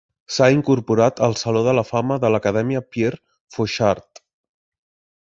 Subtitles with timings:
[0.35, 3.21] S'ha incorporat al saló de la fama de l'Acadèmia Pierre
[3.57, 4.23] Fauchard.